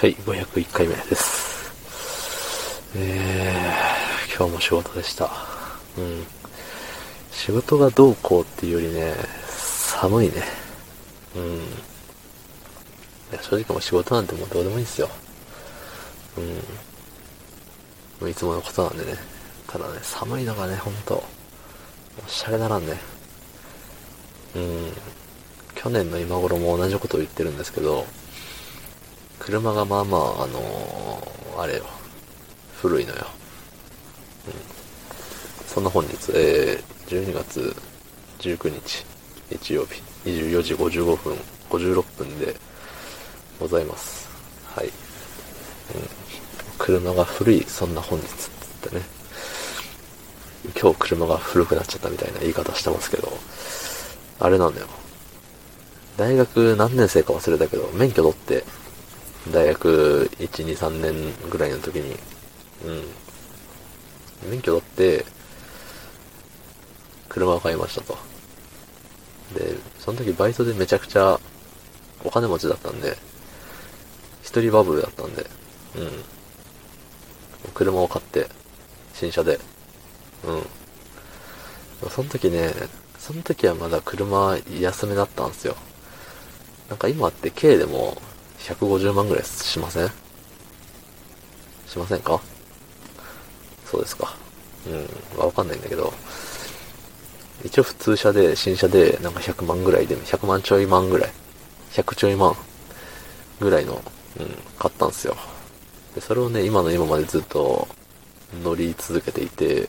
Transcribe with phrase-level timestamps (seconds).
[0.00, 1.72] はい、501回目です。
[2.94, 5.28] えー、今日も仕事でした。
[5.98, 6.24] うん。
[7.32, 9.12] 仕事がどうこうっていうよりね、
[9.48, 10.34] 寒いね。
[11.34, 11.42] うん。
[11.56, 11.58] い
[13.32, 15.08] や、正直もう仕事なんてもうどうでもいいんですよ。
[16.36, 16.44] うん。
[16.44, 16.60] も
[18.20, 19.18] ういつものことなんでね。
[19.66, 21.24] ただね、寒いのがね、ほんと、
[22.24, 23.00] おしゃれならんね。
[24.54, 24.92] うん。
[25.74, 28.06] 去年の今頃も同じことを言ってるんですけど、
[29.38, 31.84] 車がまあまあ、あのー、あれよ、
[32.80, 33.26] 古いのよ。
[34.46, 34.52] うん。
[35.66, 37.76] そんな本日、えー、12月
[38.38, 39.04] 19日、
[39.50, 41.36] 日曜日、24時55分、
[41.70, 42.54] 56分で
[43.58, 44.28] ございます。
[44.66, 44.86] はい。
[44.86, 44.92] うん。
[46.78, 49.02] 車が古い、そんな本日ってね。
[50.80, 53.32] 今日車が古くなっちゃったみたいな言い方してますけど、
[54.40, 54.86] あれなんだよ。
[56.16, 58.64] 大学何年生か忘れたけど、免許取って、
[59.52, 62.16] 大学1、2、3年ぐらいの時に、
[62.84, 64.50] うん。
[64.50, 65.24] 免許取って、
[67.28, 68.18] 車を買いましたと。
[69.54, 71.40] で、その時バイトでめちゃくちゃ
[72.24, 73.16] お金持ちだったんで、
[74.42, 75.46] 一人バブルだったんで、
[75.96, 76.10] うん。
[77.74, 78.48] 車を買って、
[79.14, 79.58] 新車で、
[80.44, 82.10] うん。
[82.10, 82.72] その時ね、
[83.18, 85.76] その時はまだ車安めだったんですよ。
[86.88, 88.16] なんか今って軽でも
[88.58, 90.08] 150万ぐらいしません？
[91.86, 92.40] しませんか？
[93.86, 94.36] そうですか。
[94.86, 96.12] うん、わかんないんだけど、
[97.64, 101.30] 一応普通車で、新車で、なんか100万ぐらいで、100万ちょい万ぐらい、
[101.92, 102.54] 100ちょい万
[103.60, 103.94] ぐらいの、
[104.38, 104.46] うん、
[104.78, 105.36] 買ったんですよ。
[106.14, 107.88] で、それをね、今の今までずっと
[108.62, 109.88] 乗り続けていて、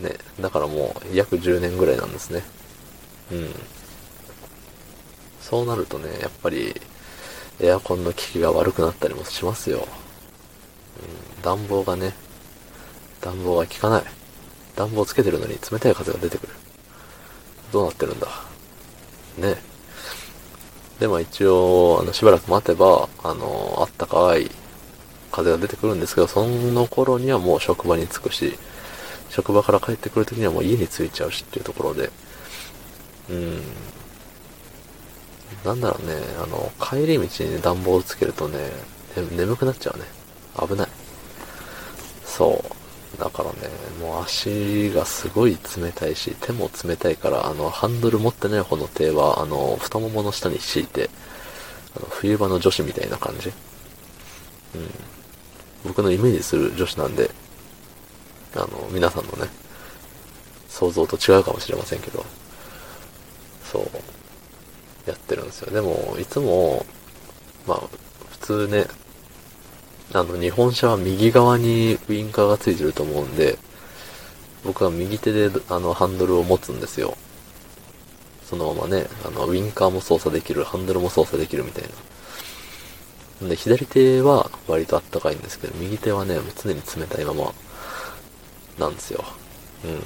[0.00, 2.42] ね、だからもう約10年ぐらいなんですね。
[3.32, 3.54] うん。
[5.40, 6.80] そうなるとね、やっぱり、
[7.60, 9.86] エアコンの効きが悪くなったりもしますよ。
[11.36, 12.14] うん、暖房がね、
[13.20, 14.04] 暖房が効かない。
[14.76, 16.52] 暖房つけてるのに冷たい風が出てくる。
[17.72, 18.28] どうなってるんだ？
[19.38, 19.56] ね。
[20.98, 24.50] でも一応、あの、しばらく待てば、あの、あったかい
[25.32, 28.58] 風が出てくるんですけど、その頃にはもう職場に着くし、
[29.30, 32.10] 職場から帰ってくる時にはもう家に着いちゃうしっていうところで、
[33.30, 33.62] うん、
[35.64, 38.58] なんだろうね、あの、帰り道に暖房をつけるとね、
[39.36, 40.04] 眠くなっちゃうね。
[40.58, 40.88] 危ない。
[42.24, 42.64] そ
[43.16, 43.18] う。
[43.18, 43.58] だからね、
[44.00, 51.10] もう足がすごい冷たいし、手も冷たいから、あの、ハンドル持ってない方の手は、あの、太ももの下に敷いて、
[51.96, 53.48] あの、冬場の女子みたいな感じ。
[53.48, 53.54] うん。
[55.84, 57.30] 僕のイメージする女子なんで、
[58.54, 59.50] あの、皆さんのね、
[60.68, 62.24] 想像と違うかもしれませんけど、
[63.70, 63.90] そう。
[65.06, 65.72] やってるんですよ。
[65.72, 66.84] でも、いつも、
[67.66, 67.80] まあ、
[68.30, 68.86] 普通ね、
[70.12, 73.58] あの、日本車は右側にウインカーがついてると思うんで、
[74.64, 77.16] 僕は右手で、あの、ハンドルを持つんですよ。
[78.44, 81.84] そのままね、あの、ウインカーも操作できる、ハンドルも操作できるみたい
[83.40, 83.46] な。
[83.46, 87.54] んで、左手は割とあったかいんですけど、右手はね、常に冷たいまま、
[88.78, 89.24] なんですよ。
[89.84, 90.00] うん。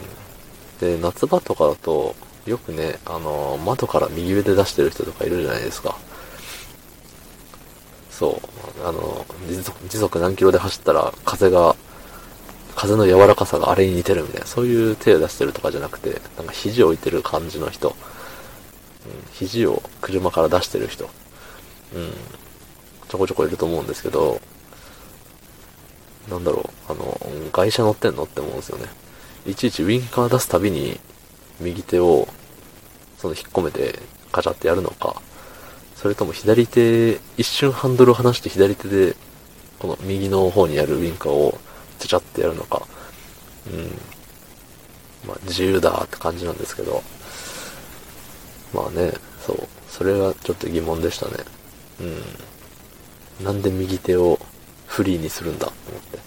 [0.80, 2.14] で、夏場とかだと、
[2.46, 5.96] よくね、あの、窓から右腕出してる人とかいるじゃないですか。
[8.10, 8.40] そ
[8.82, 8.86] う。
[8.86, 11.74] あの、時速時速何キロで走ったら風が、
[12.76, 17.88] 風の柔らかさがあれに似てるみたいな、そういう手を出してるとかじゃなくて、なんか肘を置いてる感じの人。
[17.88, 17.96] うん、
[19.32, 21.04] 肘を車から出してる人。
[21.94, 22.12] うん。
[23.08, 24.40] ちょこちょこいると思うんですけど、
[26.28, 27.20] なんだろう、あの、
[27.52, 28.86] 外車乗ってんのって思うんですよね。
[29.46, 30.98] いちいちウィンカー出すたびに、
[31.60, 32.28] 右手を、
[33.18, 33.98] その引っ込めて、
[34.32, 35.20] カチャってやるのか、
[35.96, 39.16] それとも左手、一瞬ハンドルを離して左手で、
[39.78, 41.58] この右の方にあるウィンカーを、
[41.98, 42.86] ちゃちゃってやるのか、
[43.72, 43.90] うん。
[45.26, 47.02] まあ、自由だって感じなんですけど、
[48.74, 49.12] まあね、
[49.46, 51.32] そう、それがちょっと疑問でしたね。
[52.00, 53.44] うん。
[53.44, 54.38] なんで右手を
[54.86, 56.18] フリーにするんだと思って。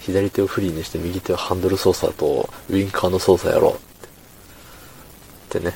[0.00, 3.85] 左手をフリーにして右手はハンドル操作とウィンカーの操作やろう
[5.46, 5.72] ってね、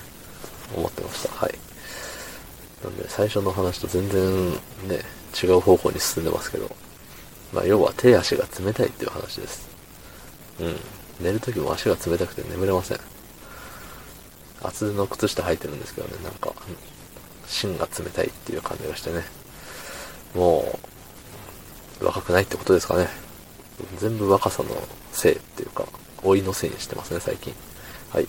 [0.76, 1.34] 思ってました。
[1.34, 1.55] はい。
[2.84, 4.52] なんで、最初の話と全然
[4.88, 5.05] ね、
[5.43, 6.75] 違う方向に進んでますけど、
[7.52, 9.69] まあ、要は手足が冷たいっていう話です。
[10.61, 10.76] うん。
[11.20, 13.00] 寝るときも足が冷たくて眠れません。
[14.62, 16.52] 厚手の靴下履いてるんですけどね、なんか、
[17.46, 19.25] 芯が冷たいっていう感じがしてね。
[20.34, 20.78] も
[22.00, 23.08] う、若くないってことですかね。
[23.99, 24.70] 全部若さの
[25.12, 25.87] せいっていうか、
[26.22, 27.55] 老いのせいにしてますね、最近。
[28.11, 28.28] はい。